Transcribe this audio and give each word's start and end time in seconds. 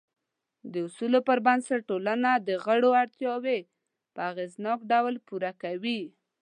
د 0.71 0.73
اصولو 0.87 1.19
پر 1.27 1.37
بنسټ 1.45 1.81
ټولنه 1.89 2.29
د 2.47 2.49
غړو 2.63 2.89
اړتیاوې 3.01 3.59
په 4.13 4.21
اغېزناک 4.31 4.79
ډول 4.91 5.15
پوره 5.27 5.51
کوي. 5.63 6.01